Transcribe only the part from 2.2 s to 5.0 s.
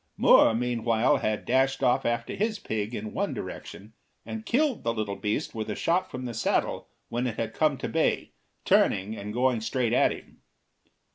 his pig in one direction, and killed the